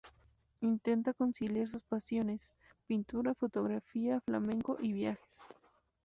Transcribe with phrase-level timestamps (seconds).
[0.61, 2.55] Intenta conciliar sus pasiones:
[2.87, 5.43] pintura, fotografía, flamenco y viajes.